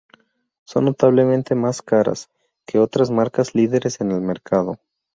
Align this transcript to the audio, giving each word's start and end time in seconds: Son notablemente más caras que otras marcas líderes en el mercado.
Son 0.63 0.85
notablemente 0.85 1.53
más 1.53 1.83
caras 1.83 2.31
que 2.65 2.79
otras 2.79 3.11
marcas 3.11 3.53
líderes 3.53 4.01
en 4.01 4.11
el 4.11 4.21
mercado. 4.21 4.79